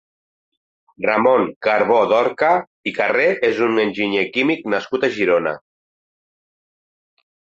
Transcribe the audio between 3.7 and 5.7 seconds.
enginyer químic nascut a Girona.